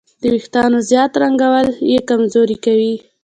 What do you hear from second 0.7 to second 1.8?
زیات رنګول